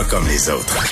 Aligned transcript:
Pas 0.00 0.06
comme 0.06 0.26
les 0.28 0.48
autres. 0.48 0.82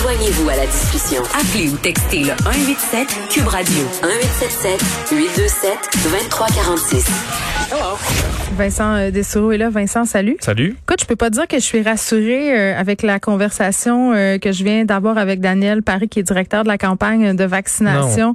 Joignez-vous 0.00 0.48
à 0.48 0.56
la 0.56 0.64
discussion. 0.64 1.22
Appelez 1.38 1.68
ou 1.68 1.76
textez 1.76 2.20
le 2.20 2.32
187 2.42 3.06
Cube 3.28 3.48
Radio 3.48 3.82
1877 4.02 4.80
827 5.12 5.72
2346. 6.04 7.06
Vincent 8.56 8.94
euh, 8.94 9.10
Dessoureau 9.10 9.52
est 9.52 9.58
là. 9.58 9.68
Vincent, 9.68 10.06
salut. 10.06 10.38
Salut. 10.40 10.76
Écoute, 10.88 11.00
je 11.00 11.04
peux 11.04 11.16
pas 11.16 11.28
dire 11.28 11.46
que 11.46 11.56
je 11.56 11.62
suis 11.64 11.82
rassurée 11.82 12.56
euh, 12.56 12.78
avec 12.80 13.02
la 13.02 13.20
conversation 13.20 14.14
euh, 14.14 14.38
que 14.38 14.52
je 14.52 14.64
viens 14.64 14.84
d'avoir 14.86 15.18
avec 15.18 15.40
Daniel 15.40 15.82
Paris, 15.82 16.08
qui 16.08 16.20
est 16.20 16.22
directeur 16.22 16.62
de 16.62 16.68
la 16.68 16.78
campagne 16.78 17.36
de 17.36 17.44
vaccination. 17.44 18.34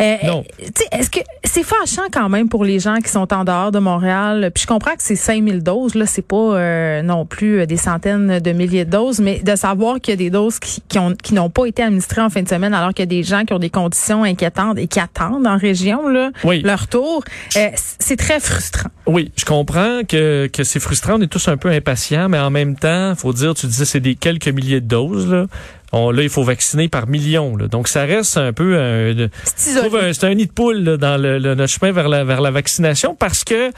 Euh, 0.00 0.16
Non. 0.24 0.44
tu 0.58 0.64
sais, 0.74 0.88
Est-ce 0.90 1.10
que 1.10 1.20
c'est 1.52 1.62
fâchant 1.62 2.06
quand 2.12 2.28
même 2.28 2.48
pour 2.48 2.64
les 2.64 2.78
gens 2.78 2.96
qui 2.98 3.08
sont 3.10 3.32
en 3.32 3.44
dehors 3.44 3.72
de 3.72 3.78
Montréal? 3.78 4.50
Puis 4.54 4.62
je 4.62 4.66
comprends 4.66 4.92
que 4.92 5.02
c'est 5.02 5.16
5000 5.16 5.62
doses, 5.62 5.94
là, 5.94 6.06
c'est 6.06 6.22
pas 6.26 6.36
euh, 6.36 7.02
non 7.02 7.26
plus 7.26 7.60
euh, 7.60 7.66
des 7.66 7.76
centaines 7.76 8.38
de 8.38 8.52
milliers 8.52 8.84
de 8.84 8.90
doses, 8.90 9.20
mais 9.20 9.40
de 9.40 9.56
savoir 9.56 10.00
qu'il 10.00 10.12
y 10.12 10.14
a 10.14 10.16
des 10.16 10.30
doses 10.30 10.58
qui, 10.58 10.82
qui 10.88 10.98
ont 10.98 11.14
qui 11.14 11.34
n'ont 11.34 11.50
pas 11.50 11.66
été 11.66 11.82
administrées 11.82 12.22
en 12.22 12.30
fin 12.30 12.42
de 12.42 12.48
semaine, 12.48 12.72
alors 12.74 12.90
qu'il 12.90 13.00
y 13.02 13.02
a 13.02 13.06
des 13.06 13.22
gens 13.22 13.44
qui 13.44 13.52
ont 13.52 13.58
des 13.58 13.70
conditions 13.70 14.22
inquiétantes 14.24 14.78
et 14.78 14.86
qui 14.86 15.00
attendent 15.00 15.46
en 15.46 15.56
région 15.56 16.08
là, 16.08 16.30
Oui. 16.44 16.62
leur 16.62 16.86
tour, 16.86 17.24
euh, 17.56 17.68
c'est 17.98 18.16
très 18.16 18.38
frustrant. 18.40 18.90
Oui, 19.12 19.32
je 19.36 19.44
comprends 19.44 20.02
que, 20.08 20.46
que 20.52 20.62
c'est 20.62 20.78
frustrant. 20.78 21.14
On 21.18 21.20
est 21.20 21.26
tous 21.26 21.48
un 21.48 21.56
peu 21.56 21.68
impatients, 21.70 22.28
mais 22.28 22.38
en 22.38 22.50
même 22.50 22.76
temps, 22.76 23.14
faut 23.16 23.32
dire, 23.32 23.54
tu 23.54 23.66
disais, 23.66 23.84
c'est 23.84 23.98
des 23.98 24.14
quelques 24.14 24.46
milliers 24.46 24.80
de 24.80 24.86
doses. 24.86 25.28
Là, 25.28 25.46
On- 25.92 26.12
là 26.12 26.22
il 26.22 26.28
faut 26.28 26.44
vacciner 26.44 26.88
par 26.88 27.08
millions. 27.08 27.56
Là. 27.56 27.66
Donc, 27.66 27.88
ça 27.88 28.04
reste 28.04 28.36
un 28.36 28.52
peu 28.52 28.78
un, 28.78 29.28
C'est 29.56 30.22
un- 30.24 30.34
nid 30.34 30.46
de 30.46 30.52
poule 30.52 30.76
là, 30.84 30.96
dans 30.96 31.20
le, 31.20 31.40
le- 31.40 31.56
notre 31.56 31.72
chemin 31.72 31.90
vers 31.90 32.08
la, 32.08 32.22
vers 32.22 32.40
la 32.40 32.52
vaccination 32.52 33.16
parce 33.18 33.42
que 33.42 33.72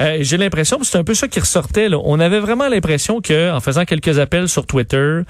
euh, 0.00 0.16
j'ai 0.22 0.38
l'impression, 0.38 0.78
c'est 0.82 0.96
un 0.96 1.04
peu 1.04 1.12
ça 1.12 1.28
qui 1.28 1.38
ressortait, 1.40 1.90
là, 1.90 1.98
on 2.04 2.18
avait 2.20 2.40
vraiment 2.40 2.68
l'impression 2.68 3.20
que 3.20 3.52
en 3.52 3.60
faisant 3.60 3.84
quelques 3.84 4.18
appels 4.18 4.48
sur 4.48 4.64
Twitter, 4.64 5.20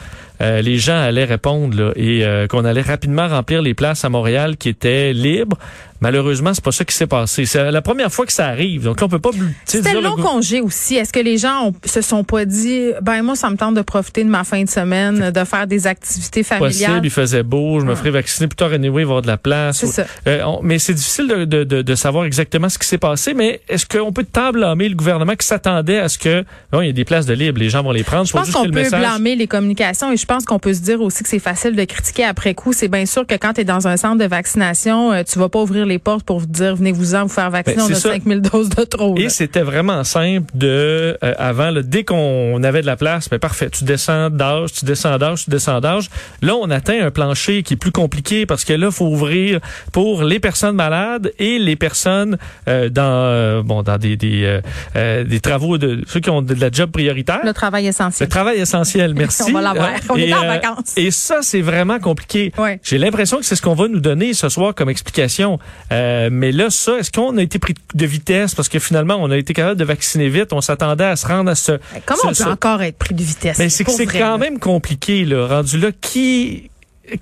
euh, 0.41 0.63
les 0.63 0.79
gens 0.79 1.01
allaient 1.01 1.25
répondre 1.25 1.77
là, 1.77 1.91
et 1.97 2.25
euh, 2.25 2.47
qu'on 2.47 2.65
allait 2.65 2.83
rapidement 2.83 3.27
remplir 3.27 3.61
les 3.61 3.75
places 3.75 4.05
à 4.05 4.09
Montréal 4.09 4.57
qui 4.57 4.69
étaient 4.69 5.13
libres. 5.13 5.59
Malheureusement, 6.01 6.55
c'est 6.55 6.63
pas 6.65 6.73
ça 6.73 6.85
qui 6.85 6.95
s'est 6.95 7.07
passé. 7.07 7.45
C'est 7.45 7.71
la 7.71 7.83
première 7.83 8.13
fois 8.13 8.25
que 8.25 8.33
ça 8.33 8.47
arrive. 8.47 8.85
Donc 8.85 9.01
là, 9.01 9.07
on 9.07 9.09
peut 9.09 9.19
pas... 9.19 9.31
C'était 9.65 9.93
le 9.95 10.01
long 10.01 10.15
gou- 10.17 10.23
congé 10.23 10.61
aussi. 10.61 10.95
Est-ce 10.97 11.13
que 11.13 11.19
les 11.21 11.39
gens 11.39 11.67
ont- 11.69 11.75
se 11.85 12.01
sont 12.03 12.23
pas 12.25 12.45
dit, 12.45 12.93
ben 13.03 13.23
moi, 13.23 13.35
ça 13.37 13.51
me 13.51 13.57
tente 13.57 13.75
de 13.75 13.83
profiter 13.83 14.23
de 14.25 14.29
ma 14.29 14.45
fin 14.45 14.63
de 14.63 14.69
semaine, 14.69 15.31
de 15.31 15.45
faire 15.45 15.67
des 15.67 15.87
activités 15.87 16.43
possible, 16.45 16.65
familiales? 16.65 17.01
il 17.05 17.11
faisait 17.11 17.43
beau, 17.43 17.81
je 17.81 17.85
me 17.85 17.95
ferais 17.95 18.11
vacciner 18.11 18.47
plus 18.47 18.57
tard 18.57 18.73
anyway, 18.73 19.03
avoir 19.03 19.23
de 19.23 19.27
la 19.27 19.37
place. 19.37 19.79
C'est 19.79 19.87
ça. 19.87 20.07
Euh, 20.27 20.43
on- 20.45 20.61
mais 20.63 20.79
c'est 20.79 20.95
difficile 20.95 21.27
de, 21.29 21.45
de, 21.45 21.65
de, 21.65 21.83
de 21.83 21.95
savoir 21.95 22.25
exactement 22.27 22.69
ce 22.69 22.79
qui 22.79 22.87
s'est 22.87 22.99
passé, 22.99 23.35
mais 23.35 23.61
est-ce 23.69 23.85
qu'on 23.87 24.13
peut 24.13 24.25
blâmer 24.53 24.89
le 24.89 24.95
gouvernement 24.95 25.35
qui 25.35 25.47
s'attendait 25.47 25.99
à 25.99 26.09
ce 26.09 26.17
que 26.17 26.45
bon, 26.71 26.81
il 26.81 26.87
y 26.87 26.91
a 26.91 26.93
des 26.93 27.05
places 27.05 27.27
de 27.27 27.35
libre, 27.35 27.59
les 27.59 27.69
gens 27.71 27.83
vont 27.83 27.91
les 27.91 28.05
prendre, 28.05 28.25
Je 28.27 28.33
pense 28.33 28.51
qu'on 28.53 28.63
le 28.65 28.71
peut 28.71 28.77
message 28.83 29.01
blâmer 29.01 29.35
les 29.35 29.47
communications 29.49 30.13
et 30.13 30.17
je 30.17 30.25
pense 30.27 30.45
qu'on 30.45 30.61
peut 30.61 30.75
se 30.75 30.81
dire 30.81 31.01
aussi 31.01 31.25
que 31.25 31.29
c'est 31.29 31.39
facile 31.41 31.75
de 31.75 31.85
critiquer 31.85 32.25
après 32.25 32.55
coup. 32.55 32.73
C'est 32.73 32.87
bien 32.89 33.05
sûr 33.05 33.27
que 33.27 33.35
quand 33.35 33.55
tu 33.55 33.63
es 33.63 33.65
dans 33.65 33.89
un 33.89 33.97
centre 33.97 34.19
de 34.19 34.27
vaccination, 34.27 35.13
euh, 35.13 35.23
tu 35.25 35.39
vas 35.41 35.49
pas 35.49 35.61
ouvrir 35.61 35.87
les 35.89 35.99
portes 35.99 36.25
pour 36.25 36.39
vous 36.41 36.47
dire 36.47 36.77
venez-vous-en 36.77 37.23
vous 37.25 37.29
faire 37.29 37.51
vacciner, 37.51 37.77
Ben, 37.79 37.85
on 37.89 37.91
a 37.93 37.95
ça. 37.95 38.11
5000 38.13 38.41
doses 38.43 38.69
de 38.71 38.85
trop. 38.85 39.15
là. 39.17 39.23
Et 39.23 39.29
c'était 39.29 39.63
vraiment 39.63 40.05
simple 40.05 40.47
de 40.55 41.17
euh, 41.25 41.35
avant 41.39 41.71
là, 41.71 41.83
dès 41.83 42.05
qu'on 42.05 42.63
avait 42.63 42.81
de 42.83 42.87
la 42.87 42.97
place, 42.97 43.29
ben 43.29 43.39
parfait, 43.39 43.71
tu 43.71 43.85
descends 43.85 44.31
d'âge, 44.31 44.73
tu 44.73 44.85
descends 44.85 45.19
d'âge, 45.19 45.45
tu 45.45 45.51
descends 45.51 45.81
d'âge. 45.81 46.09
Là, 46.43 46.55
on 46.57 46.71
atteint 46.71 47.05
un 47.05 47.11
plancher 47.11 47.63
qui 47.63 47.75
est 47.75 47.77
plus 47.79 47.93
compliqué 47.93 48.47
parce 48.47 48.65
que 48.65 48.73
là, 48.73 48.91
faut 48.91 49.07
ouvrir 49.07 49.61
pour 49.93 50.23
les 50.23 50.39
personnes 50.41 50.77
malades 50.77 51.33
et 51.39 51.59
les 51.59 51.77
personnes 51.77 52.39
euh, 52.69 52.89
dans 52.89 53.03
euh, 53.03 53.63
bon 53.63 53.83
dans 53.83 53.99
des 53.99 54.17
des, 54.17 54.45
euh, 54.45 54.61
euh, 54.97 55.25
des 55.25 55.41
travaux 55.41 55.79
de 55.79 56.03
ceux 56.07 56.21
qui 56.21 56.31
ont 56.31 56.43
de 56.43 56.55
la 56.55 56.71
job 56.71 56.91
prioritaire. 56.91 57.41
Le 57.45 57.53
travail 57.53 57.85
Le 57.85 57.89
essentiel. 57.91 58.29
travail 58.29 58.59
essentiel, 58.59 59.15
merci. 59.17 59.43
On 59.49 59.53
va 59.53 59.61
l'avoir. 59.63 59.89
Hein? 59.89 60.01
On 60.11 60.17
est 60.17 60.29
Et, 60.29 60.35
en 60.35 60.43
euh, 60.43 60.47
vacances. 60.49 60.97
Et 60.97 61.11
ça, 61.11 61.39
c'est 61.43 61.61
vraiment 61.61 61.99
compliqué. 61.99 62.53
Ouais. 62.59 62.81
J'ai 62.83 62.99
l'impression 62.99 63.39
que 63.39 63.45
c'est 63.45 63.57
ce 63.57 63.63
qu'on 63.63 63.75
va 63.75 63.89
nous 63.89 64.01
donner 64.01 64.35
ce 64.35 64.49
soir 64.49 64.75
comme 64.75 64.91
explication. 64.91 65.59
Euh, 65.93 66.29
mais 66.31 66.53
là, 66.53 66.71
ça, 66.71 66.99
est-ce 66.99 67.11
qu'on 67.11 67.37
a 67.39 67.43
été 67.43 67.59
pris 67.59 67.75
de 67.95 68.07
vitesse? 68.07 68.55
Parce 68.55 68.69
que 68.69 68.79
finalement, 68.79 69.17
on 69.21 69.31
a 69.31 69.37
été 69.37 69.55
capable 69.55 69.77
de 69.79 69.85
vacciner 69.85 70.29
vite, 70.29 70.53
on 70.53 70.61
s'attendait 70.61 71.05
à 71.05 71.17
se 71.17 71.27
rendre 71.27 71.51
à 71.51 71.55
ce. 71.55 71.73
Comment 72.05 72.21
ce- 72.21 72.27
on 72.27 72.29
peut 72.31 72.35
ce- 72.35 72.43
encore 72.45 72.83
être 72.83 72.99
pris 72.99 73.15
de 73.15 73.23
vitesse? 73.23 73.59
Mais 73.59 73.69
c'est 73.69 73.85
quand 74.07 74.39
même 74.39 74.59
compliqué, 74.59 75.25
là. 75.25 75.47
Rendu 75.47 75.79
là, 75.79 75.89
qui, 76.01 76.71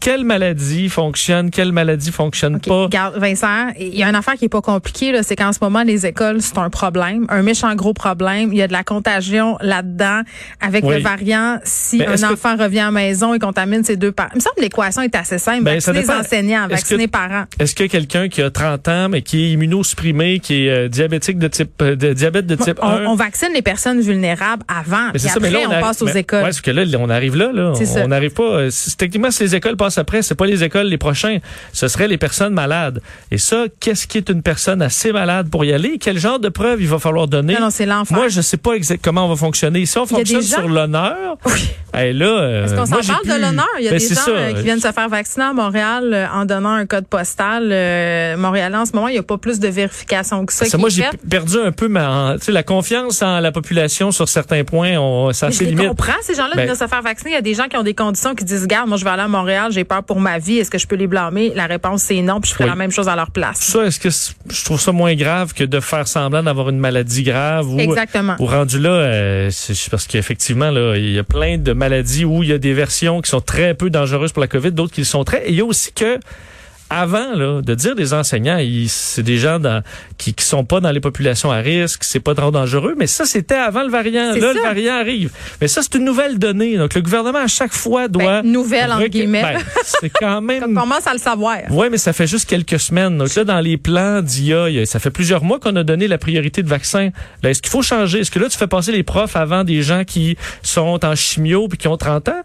quelle 0.01 0.25
maladie 0.25 0.89
fonctionne, 0.89 1.51
quelle 1.51 1.73
maladie 1.73 2.11
fonctionne 2.13 2.61
pas? 2.61 2.85
Regarde, 2.85 3.19
Vincent, 3.19 3.69
il 3.79 3.95
y 3.97 4.03
a 4.03 4.09
une 4.09 4.15
affaire 4.15 4.35
qui 4.35 4.47
est 4.47 4.49
pas 4.51 4.61
compliquée, 4.63 5.13
là, 5.13 5.23
c'est 5.23 5.37
qu'en 5.37 5.53
ce 5.53 5.59
moment, 5.61 5.83
les 5.83 6.07
écoles, 6.07 6.41
c'est 6.43 6.59
un 6.59 6.71
problème, 6.71 7.27
un 7.29 7.43
méchant 7.43 7.75
gros 7.75 7.93
problème. 7.95 8.51
Il 8.53 8.59
y 8.59 8.63
a 8.63 8.69
de 8.69 8.73
la 8.73 8.85
contagion 8.85 9.57
là-dedans 9.61 10.23
avec 10.61 10.85
Oui. 10.85 10.97
le 10.97 11.01
variant. 11.01 11.59
Si 11.65 11.99
Mais 11.99 12.07
un 12.07 12.15
que- 12.17 12.33
enfant 12.33 12.57
revient 12.57 12.81
à 12.81 12.85
la 12.87 12.91
maison 12.91 13.35
et 13.35 13.39
contamine 13.39 13.85
ses 13.85 13.97
deux 13.97 14.13
parents. 14.13 14.31
Il 14.35 14.37
me 14.37 14.41
semble 14.41 14.57
que 14.57 14.63
l'équation 14.63 15.03
est 15.03 15.15
assez 15.15 15.39
simple. 15.39 15.65
Ben, 15.65 15.75
vacciner 15.75 16.01
les 16.03 16.11
enseignants, 16.11 16.69
vacciner 16.69 16.99
les 17.01 17.09
parents. 17.09 17.45
Est-ce 17.59 17.75
que 17.75 17.85
quelqu'un 17.85 18.29
qui 18.29 18.43
a 18.43 18.51
30 18.51 18.89
ans, 18.89 19.09
mais 19.09 19.23
qui 19.23 19.45
est 19.45 19.51
immunosupprimé, 19.53 20.39
qui 20.41 20.67
est 20.67 20.71
euh, 20.71 20.89
diabétique 20.89 21.39
de 21.39 21.49
type, 21.49 21.71
euh, 21.83 21.97
de 21.97 22.13
diabète 22.13 22.47
de 22.47 22.55
type 22.57 22.79
1, 22.83 23.05
On, 23.07 23.13
on 23.13 23.15
vaccine 23.15 23.49
les 23.55 23.63
personnes 23.63 24.01
vulnérables 24.01 24.63
avant, 24.69 25.07
Mais 25.07 25.13
puis 25.13 25.21
c'est 25.21 25.29
ça, 25.29 25.35
après, 25.37 25.51
mais 25.51 25.59
là, 25.61 25.67
on, 25.69 25.73
arri- 25.73 25.81
passe 25.81 26.03
aux 26.03 26.07
mais- 26.07 26.21
écoles. 26.21 26.39
Ouais, 26.41 26.45
parce 26.45 26.61
que 26.61 26.71
là, 26.71 26.83
on 26.99 27.11
arrive 27.11 27.37
là, 27.37 27.51
là. 27.53 27.73
C'est 27.75 27.89
On- 27.89 27.95
ça. 27.95 28.03
On 28.05 28.09
n'arrive 28.09 28.33
pas. 28.33 28.43
euh, 28.43 28.71
techniquement, 28.99 29.31
si 29.31 29.43
les 29.45 29.55
écoles 29.55 29.75
passent 29.76 29.98
après, 29.98 30.22
c'est 30.22 30.34
pas 30.34 30.47
les 30.47 30.64
écoles 30.64 30.87
les 30.87 30.98
prochains. 30.98 31.38
Ce 31.72 31.88
seraient 31.88 32.09
les 32.09 32.19
personnes 32.19 32.53
malades. 32.54 33.00
Et 33.31 33.38
ça, 33.38 33.64
qu'est-ce 33.81 34.06
qui 34.06 34.19
est 34.19 34.28
une 34.28 34.42
personne 34.42 34.82
assez 34.82 35.12
malade 35.12 35.48
pour 35.50 35.64
y 35.64 35.72
aller? 35.72 35.98
Quel 36.00 36.19
genre 36.19 36.38
de 36.38 36.48
preuve 36.48 36.81
il 36.82 36.88
va 36.88 36.98
falloir 36.98 37.28
donner? 37.28 37.54
Non, 37.54 37.60
non, 37.62 37.70
c'est 37.70 37.87
l'enfer. 37.87 38.16
Moi, 38.16 38.28
je 38.28 38.41
sais 38.41 38.56
pas 38.56 38.72
exactement 38.72 38.97
comment 39.06 39.26
on 39.26 39.28
va 39.28 39.37
fonctionner. 39.37 39.87
Si 39.87 39.97
on 39.98 40.06
fonctionne 40.06 40.42
gens- 40.42 40.56
sur 40.59 40.69
l'honneur, 40.69 41.37
Oui. 41.47 41.53
Là, 41.97 42.27
euh, 42.27 42.65
Est-ce 42.65 42.75
qu'on 42.75 42.87
s'en 42.87 42.97
parle 43.01 43.21
plus- 43.23 43.33
de 43.33 43.41
l'honneur? 43.41 43.67
Il 43.79 43.84
y 43.84 43.89
a 43.89 43.93
Ben, 43.93 43.99
des 43.99 44.09
gens 44.09 44.15
ça. 44.15 44.31
euh, 44.31 44.53
qui 44.53 44.62
viennent 44.62 44.81
se 44.81 44.93
faire 44.93 45.09
vacciner 45.09 45.45
à 45.47 45.53
Montréal 45.53 46.11
euh, 46.12 46.27
en 46.33 46.45
donnant 46.45 46.71
un 46.75 46.87
code 46.87 47.07
postal. 47.07 47.69
Euh, 47.73 48.37
Montréal, 48.37 48.75
en 48.75 48.84
ce 48.87 48.93
moment, 48.93 49.09
il 49.09 49.12
n'y 49.12 49.19
a 49.19 49.23
pas 49.23 49.39
plus 49.39 49.59
de 49.61 49.69
vérification 49.69 50.45
que 50.47 50.53
ça. 50.53 50.67
Qui 50.67 50.77
moi, 50.77 50.89
j'ai 50.89 51.05
perdu 51.29 51.56
un 51.59 51.73
peu 51.73 51.89
ma, 51.89 52.37
la 52.49 52.62
confiance 52.62 53.23
en 53.23 53.41
la 53.41 53.53
population 53.53 54.11
sur 54.11 54.29
certains 54.29 54.65
points. 54.65 54.97
On, 54.99 55.33
ça 55.33 55.51
je 55.51 55.61
les 55.61 55.67
limite. 55.67 55.89
comprends, 55.89 56.12
ces 56.23 56.35
gens-là, 56.35 56.51
Ben- 56.55 56.62
de 56.67 56.73
venir 56.73 56.77
se 56.77 56.87
faire 56.89 57.03
vacciner. 57.03 57.31
Il 57.31 57.35
y 57.35 57.39
a 57.39 57.43
des 57.43 57.55
gens 57.55 57.69
qui 57.69 57.77
ont 57.77 57.83
des 57.83 57.95
conditions 57.95 58.35
qui 58.35 58.45
disent, 58.45 58.62
regarde, 58.62 58.89
moi, 58.89 58.97
je 58.99 59.05
vais 59.05 59.11
aller 59.11 59.23
à 59.23 59.29
Montréal, 59.29 59.71
j'ai 59.73 59.85
peur 59.85 60.03
pour 60.03 60.21
ma 60.21 60.39
vie. 60.39 60.59
Est-ce 60.59 60.71
que 60.71 60.79
je 60.79 60.87
peux 60.87 60.97
les 60.97 61.06
blâmer? 61.06 61.53
La 61.55 61.67
réponse, 61.67 62.03
c'est 62.03 62.21
non, 62.23 62.41
puis 62.41 62.51
je 62.51 62.55
ferai 62.55 62.65
Oui. 62.65 62.71
la 62.71 62.77
même 62.77 62.91
chose 62.91 63.09
à 63.09 63.17
leur 63.17 63.31
place. 63.31 63.59
Ça, 63.61 63.85
est-ce 63.85 63.99
que 64.01 64.09
je 64.11 64.65
trouve 64.65 64.81
ça 64.81 64.93
moins 64.93 65.15
grave 65.15 65.55
que 65.55 65.65
de 65.65 65.81
faire 65.81 66.06
semblant 66.09 66.43
d'avoir 66.43 66.69
une 66.69 66.79
maladie 66.79 67.23
grave 67.23 67.73
ou 67.73 67.79
Exactement. 67.79 68.37
Ou 68.39 68.47
rendu 68.47 68.79
là, 68.79 68.91
euh, 68.91 69.49
c'est 69.51 69.75
c'est 69.75 69.91
parce 69.91 70.06
qu'effectivement, 70.06 70.71
là, 70.71 70.97
il 70.97 71.12
y 71.12 71.19
a 71.19 71.25
plein 71.25 71.59
de 71.59 71.73
maladies 71.73 71.86
où 72.25 72.43
il 72.43 72.49
y 72.49 72.53
a 72.53 72.59
des 72.59 72.75
versions 72.75 73.21
qui 73.21 73.31
sont 73.31 73.41
très 73.41 73.75
peu 73.75 73.91
dangereuses 73.91 74.33
pour 74.33 74.41
la 74.41 74.49
COVID, 74.49 74.73
d'autres 74.73 74.93
qui 74.93 75.01
le 75.01 75.07
sont 75.07 75.25
très. 75.25 75.47
Et 75.47 75.51
il 75.51 75.57
y 75.57 75.61
a 75.61 75.65
aussi 75.65 75.93
que 75.93 76.19
avant 76.89 77.35
là, 77.35 77.63
de 77.63 77.75
dire 77.75 77.95
des 77.97 78.15
enseignants, 78.15 78.59
c'est 78.89 79.23
des 79.23 79.39
gens 79.39 79.59
dans, 79.59 79.83
qui 80.19 80.35
qui 80.35 80.45
sont 80.45 80.65
pas 80.65 80.81
dans 80.81 80.91
les 80.91 81.01
populations 81.01 81.51
à 81.51 81.57
risque, 81.59 82.05
c'est 82.05 82.21
pas 82.21 82.35
trop 82.35 82.51
dangereux, 82.51 82.95
mais 82.97 83.07
ça 83.07 83.25
c'était 83.25 83.55
avant 83.57 83.83
le 83.83 83.91
variant. 83.91 84.33
Là, 84.35 84.41
ça. 84.41 84.53
le 84.53 84.61
variant 84.63 84.95
arrive. 84.95 85.31
Mais 85.61 85.69
ça 85.69 85.83
c'est 85.83 85.95
une 85.97 86.05
nouvelle 86.05 86.39
donnée. 86.39 86.77
Donc 86.77 86.95
le 86.95 87.01
gouvernement 87.03 87.41
à 87.41 87.47
chaque 87.49 87.73
fois 87.73 88.09
doit 88.09 88.43
Ben, 88.43 88.51
nouvelle, 88.53 88.91
entre 88.93 89.03
rec- 89.03 89.13
guillemets. 89.13 89.43
Ben, 89.43 89.61
c'est 89.85 90.11
quand 90.11 90.41
même 90.43 90.63
On 90.77 90.81
commence 90.81 91.07
à 91.07 91.13
le 91.13 91.19
savoir. 91.19 91.59
oui, 91.71 91.87
mais 91.91 91.99
ça 91.99 92.13
fait 92.13 92.27
juste 92.27 92.49
quelques 92.49 92.79
semaines. 92.79 93.19
Donc 93.19 93.35
là, 93.35 93.45
dans 93.45 93.61
les 93.61 93.77
plans 93.77 94.23
d'IA, 94.23 94.87
ça 94.87 94.99
fait 94.99 95.11
plusieurs 95.11 95.43
mois 95.45 95.59
qu'on 95.59 95.75
a 95.77 95.83
donné 95.83 96.07
la 96.09 96.19
priorité 96.19 96.63
de 96.63 96.69
vaccin. 96.69 97.11
Là, 97.43 97.51
est-ce 97.51 97.63
qu'il 97.63 97.71
faut 97.71 97.83
changer? 97.83 98.21
Est-ce 98.21 98.31
que 98.31 98.39
là, 98.39 98.49
tu 98.49 98.57
fais 98.57 98.67
passer 98.69 98.93
les 98.93 99.03
profs 99.03 99.37
avant 99.37 99.65
des 99.65 99.83
gens 99.83 100.05
qui 100.05 100.37
sont 100.63 101.05
en 101.05 101.15
chimio 101.15 101.69
puis 101.69 101.79
qui 101.79 101.89
ont 101.89 101.97
30 101.97 102.29
ans? 102.29 102.43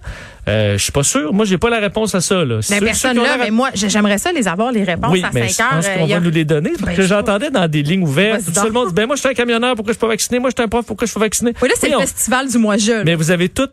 Euh, 0.47 0.77
je 0.77 0.83
suis 0.83 0.91
pas 0.91 1.03
sûr. 1.03 1.31
Moi, 1.33 1.45
j'ai 1.45 1.57
pas 1.57 1.69
la 1.69 1.79
réponse 1.79 2.15
à 2.15 2.21
ça. 2.21 2.43
Là. 2.43 2.55
Mais 2.57 2.61
Ceux- 2.61 2.75
ceux 2.79 2.85
personne 2.85 3.17
là, 3.17 3.37
la- 3.37 3.43
mais 3.45 3.51
moi, 3.51 3.69
j'aimerais 3.73 4.17
ça 4.17 4.31
les 4.31 4.47
avoir, 4.47 4.71
les 4.71 4.83
réponses 4.83 5.11
oui, 5.11 5.23
à 5.23 5.29
mais 5.33 5.47
5 5.47 5.65
je 5.71 5.75
pense 5.75 5.85
heures. 5.87 5.93
qu'on 5.97 6.03
Euh, 6.05 6.07
va 6.07 6.15
a- 6.15 6.19
nous 6.19 6.31
les 6.31 6.45
donner. 6.45 6.71
Parce 6.71 6.81
Ben, 6.83 6.95
que 6.95 7.01
je- 7.03 7.07
j'entendais 7.07 7.49
dans 7.51 7.67
des 7.67 7.83
lignes 7.83 8.03
ouvertes, 8.03 8.41
Vas-y 8.41 8.53
tout 8.55 8.65
le 8.65 8.71
monde 8.71 8.87
dit, 8.89 8.93
ben 8.95 9.05
moi, 9.05 9.15
je 9.15 9.19
suis 9.21 9.29
un 9.29 9.33
camionneur, 9.33 9.75
pourquoi 9.75 9.91
je 9.93 9.97
suis 9.97 10.01
pas 10.01 10.07
vacciné? 10.07 10.39
Moi, 10.39 10.49
je 10.49 10.55
suis 10.59 10.63
un 10.65 10.67
prof, 10.67 10.85
pourquoi 10.85 11.05
je 11.05 11.11
suis 11.11 11.19
pas 11.19 11.25
vacciné? 11.25 11.53
Oui, 11.61 11.69
là, 11.69 11.75
c'est 11.77 11.87
Oui, 11.87 11.91
le 11.91 11.97
on- 11.97 12.01
festival 12.01 12.49
du 12.49 12.57
mois 12.57 12.77
jeune. 12.77 13.03
mais 13.05 13.13
vous 13.15 13.29
avez 13.31 13.49
toutes 13.49 13.71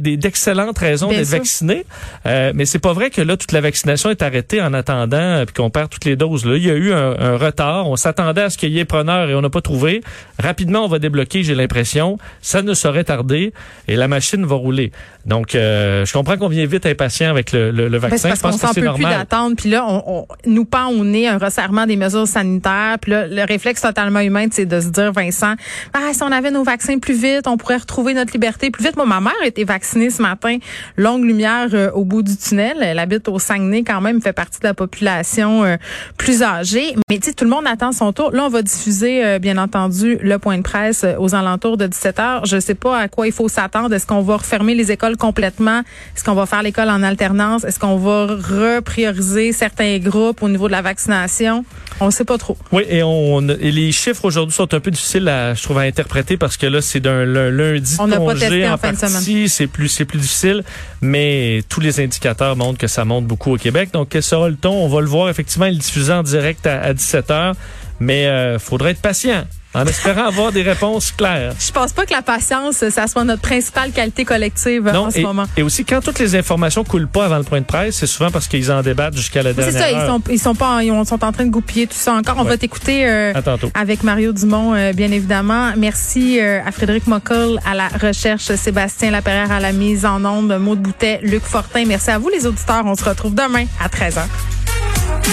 d'excellentes 0.00 0.78
raisons 0.78 1.08
d'être 1.10 1.26
vacciné. 1.26 1.84
Euh, 2.26 2.52
mais 2.54 2.64
c'est 2.64 2.78
pas 2.78 2.94
vrai 2.94 3.10
que 3.10 3.20
là 3.20 3.36
toute 3.36 3.52
la 3.52 3.60
vaccination 3.60 4.08
est 4.10 4.22
arrêtée 4.22 4.62
en 4.62 4.72
attendant 4.72 5.16
euh, 5.18 5.44
puis 5.44 5.54
qu'on 5.54 5.68
perd 5.68 5.90
toutes 5.90 6.04
les 6.04 6.16
doses. 6.16 6.46
Là, 6.46 6.56
il 6.56 6.64
y 6.64 6.70
a 6.70 6.74
eu 6.74 6.92
un, 6.92 7.18
un 7.18 7.36
retard. 7.36 7.88
On 7.88 7.96
s'attendait 7.96 8.42
à 8.42 8.50
ce 8.50 8.56
qu'il 8.56 8.70
y 8.72 8.78
ait 8.78 8.84
preneur 8.86 9.28
et 9.28 9.34
on 9.34 9.42
n'a 9.42 9.50
pas 9.50 9.60
trouvé. 9.60 10.00
Rapidement, 10.38 10.84
on 10.84 10.88
va 10.88 10.98
débloquer. 10.98 11.42
J'ai 11.42 11.54
l'impression. 11.54 12.18
Ça 12.40 12.62
ne 12.62 12.72
saurait 12.74 13.04
tarder 13.04 13.52
et 13.88 13.96
la 13.96 14.08
machine 14.08 14.44
va 14.46 14.54
rouler. 14.56 14.90
Donc, 15.24 15.54
euh, 15.54 16.04
je 16.04 16.12
comprends 16.12 16.36
qu'on 16.36 16.48
vient 16.48 16.66
vite 16.66 16.84
impatient 16.86 17.30
avec 17.30 17.52
le, 17.52 17.70
le, 17.70 17.84
le 17.88 17.98
Ben, 18.00 18.08
vaccin. 18.08 18.28
parce 18.28 18.40
je 18.40 18.42
pense 18.42 18.54
que 18.60 18.66
c'est 18.68 18.80
peut 18.80 18.80
plus 18.80 19.02
normal. 19.02 19.18
d'attendre. 19.20 19.56
Puis 19.56 19.70
là, 19.70 19.86
on, 19.88 20.02
on 20.06 20.26
nous 20.46 20.64
pend 20.64 20.88
au 20.88 21.04
nez 21.04 21.28
un 21.28 21.38
resserrement 21.38 21.86
des 21.86 21.96
mesures 21.96 22.26
sanitaires. 22.26 22.96
Puis 23.00 23.12
là, 23.12 23.26
le 23.28 23.44
réflexe 23.44 23.80
totalement 23.82 24.20
humain, 24.20 24.46
c'est 24.50 24.66
de 24.66 24.80
se 24.80 24.88
dire, 24.88 25.12
Vincent, 25.12 25.54
ah, 25.94 26.10
si 26.12 26.22
on 26.22 26.32
avait 26.32 26.50
nos 26.50 26.64
vaccins 26.64 26.98
plus 26.98 27.14
vite, 27.14 27.46
on 27.46 27.56
pourrait 27.56 27.76
retrouver 27.76 28.14
notre 28.14 28.32
liberté 28.32 28.70
plus 28.70 28.84
vite. 28.84 28.96
Moi, 28.96 29.06
ma 29.06 29.20
mère 29.20 29.32
a 29.42 29.46
été 29.46 29.64
vacciné 29.64 30.10
ce 30.10 30.20
matin. 30.22 30.58
Longue 30.96 31.24
lumière 31.24 31.68
euh, 31.72 31.90
au 31.92 32.04
bout 32.04 32.22
du 32.22 32.36
tunnel. 32.36 32.78
Elle 32.80 32.98
habite 32.98 33.28
au 33.28 33.38
Saguenay 33.38 33.84
quand 33.84 34.00
même, 34.00 34.20
fait 34.20 34.32
partie 34.32 34.58
de 34.60 34.66
la 34.66 34.74
population 34.74 35.64
euh, 35.64 35.76
plus 36.18 36.42
âgée. 36.42 36.94
Mais 37.08 37.18
tu 37.18 37.28
sais, 37.28 37.32
tout 37.34 37.44
le 37.44 37.50
monde 37.50 37.66
attend 37.66 37.92
son 37.92 38.12
tour. 38.12 38.32
Là, 38.32 38.44
on 38.46 38.48
va 38.48 38.62
diffuser, 38.62 39.24
euh, 39.24 39.38
bien 39.38 39.56
entendu, 39.58 40.18
le 40.20 40.38
point 40.38 40.56
de 40.58 40.62
presse 40.62 41.04
aux 41.18 41.34
alentours 41.34 41.76
de 41.76 41.86
17 41.86 42.18
heures. 42.18 42.44
Je 42.46 42.58
sais 42.58 42.74
pas 42.74 42.98
à 42.98 43.08
quoi 43.08 43.26
il 43.26 43.32
faut 43.32 43.48
s'attendre. 43.48 43.94
Est-ce 43.94 44.06
qu'on 44.06 44.22
va 44.22 44.36
refermer 44.38 44.74
les 44.74 44.90
écoles 44.90 45.11
complètement? 45.16 45.80
Est-ce 46.16 46.24
qu'on 46.24 46.34
va 46.34 46.46
faire 46.46 46.62
l'école 46.62 46.88
en 46.88 47.02
alternance? 47.02 47.64
Est-ce 47.64 47.78
qu'on 47.78 47.96
va 47.96 48.26
reprioriser 48.26 49.52
certains 49.52 49.98
groupes 49.98 50.42
au 50.42 50.48
niveau 50.48 50.66
de 50.66 50.72
la 50.72 50.82
vaccination? 50.82 51.64
On 52.00 52.06
ne 52.06 52.10
sait 52.10 52.24
pas 52.24 52.38
trop. 52.38 52.56
Oui, 52.72 52.84
et, 52.88 53.02
on, 53.02 53.46
et 53.48 53.70
les 53.70 53.92
chiffres 53.92 54.24
aujourd'hui 54.24 54.54
sont 54.54 54.72
un 54.74 54.80
peu 54.80 54.90
difficiles 54.90 55.28
à, 55.28 55.54
je 55.54 55.62
trouve, 55.62 55.78
à 55.78 55.82
interpréter 55.82 56.36
parce 56.36 56.56
que 56.56 56.66
là, 56.66 56.80
c'est 56.80 57.00
d'un 57.00 57.24
lundi 57.24 57.96
on 57.98 58.08
congé 58.08 58.66
en, 58.66 58.74
en 58.74 58.78
partie. 58.78 59.48
C'est 59.48 59.66
plus, 59.66 59.88
c'est 59.88 60.04
plus 60.04 60.18
difficile, 60.18 60.64
mais 61.00 61.62
tous 61.68 61.80
les 61.80 62.00
indicateurs 62.00 62.56
montrent 62.56 62.78
que 62.78 62.86
ça 62.86 63.04
monte 63.04 63.26
beaucoup 63.26 63.54
au 63.54 63.58
Québec. 63.58 63.90
Donc, 63.92 64.08
quel 64.10 64.22
sera 64.22 64.48
le 64.48 64.56
ton? 64.56 64.72
On 64.72 64.88
va 64.88 65.00
le 65.00 65.06
voir 65.06 65.28
effectivement, 65.28 65.66
il 65.66 65.78
diffusé 65.78 66.12
en 66.12 66.22
direct 66.22 66.66
à, 66.66 66.92
17 66.92 67.28
h 67.28 67.52
mais 68.00 68.26
euh, 68.26 68.58
faudrait 68.58 68.92
être 68.92 69.00
patient 69.00 69.44
en 69.74 69.86
espérant 69.86 70.26
avoir 70.26 70.52
des 70.52 70.62
réponses 70.62 71.12
claires. 71.12 71.54
Je 71.58 71.72
pense 71.72 71.92
pas 71.92 72.06
que 72.06 72.12
la 72.12 72.22
patience, 72.22 72.88
ça 72.88 73.06
soit 73.06 73.24
notre 73.24 73.42
principale 73.42 73.92
qualité 73.92 74.24
collective 74.24 74.88
en 74.88 75.10
ce 75.10 75.20
moment. 75.20 75.44
Et 75.56 75.62
aussi, 75.62 75.84
quand 75.84 76.00
toutes 76.00 76.18
les 76.18 76.36
informations 76.36 76.84
coulent 76.84 77.08
pas 77.08 77.26
avant 77.26 77.38
le 77.38 77.44
point 77.44 77.60
de 77.60 77.66
presse, 77.66 77.96
c'est 77.96 78.06
souvent 78.06 78.30
parce 78.30 78.48
qu'ils 78.48 78.70
en 78.70 78.82
débattent 78.82 79.16
jusqu'à 79.16 79.42
la 79.42 79.52
dernière 79.52 79.72
C'est 79.72 79.78
ça, 79.78 79.90
ils 79.90 80.06
sont, 80.06 80.22
ils 80.30 80.38
sont 80.38 80.54
pas, 80.54 80.82
ils 80.82 81.06
sont 81.06 81.24
en 81.24 81.32
train 81.32 81.44
de 81.44 81.50
goupiller 81.50 81.86
tout 81.86 81.96
ça 81.96 82.12
encore. 82.12 82.36
On 82.38 82.44
va 82.44 82.56
t'écouter 82.56 83.06
euh, 83.06 83.32
avec 83.74 84.02
Mario 84.02 84.32
Dumont, 84.32 84.74
euh, 84.74 84.92
bien 84.92 85.10
évidemment. 85.10 85.72
Merci 85.76 86.38
euh, 86.40 86.60
à 86.64 86.72
Frédéric 86.72 87.06
Mockel 87.06 87.58
à 87.64 87.74
la 87.74 87.88
recherche, 87.88 88.54
Sébastien 88.54 89.10
Laperrière 89.10 89.52
à 89.52 89.60
la 89.60 89.72
mise 89.72 90.04
en 90.04 90.24
onde, 90.24 90.56
Maud 90.58 90.80
Boutet, 90.80 91.20
Luc 91.22 91.42
Fortin. 91.42 91.84
Merci 91.86 92.10
à 92.10 92.18
vous 92.18 92.28
les 92.28 92.46
auditeurs. 92.46 92.84
On 92.84 92.94
se 92.94 93.04
retrouve 93.04 93.34
demain 93.34 93.64
à 93.80 93.88
13h. 93.88 94.51